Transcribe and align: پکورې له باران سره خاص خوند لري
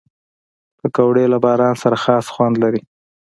پکورې 0.77 1.25
له 1.33 1.37
باران 1.43 1.73
سره 1.83 1.97
خاص 2.03 2.25
خوند 2.33 2.55
لري 2.63 2.81